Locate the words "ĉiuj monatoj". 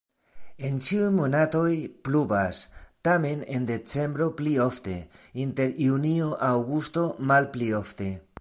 0.85-1.69